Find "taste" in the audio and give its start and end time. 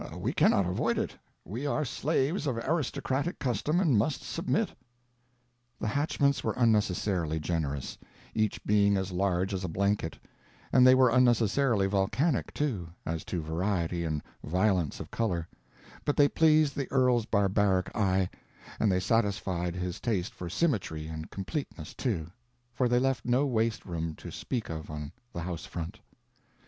19.99-20.33